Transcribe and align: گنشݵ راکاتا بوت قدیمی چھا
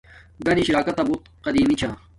گنشݵ 0.45 0.69
راکاتا 0.75 1.03
بوت 1.07 1.21
قدیمی 1.45 1.75
چھا 1.79 1.89